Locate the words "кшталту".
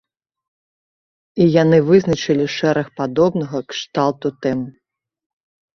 3.71-4.27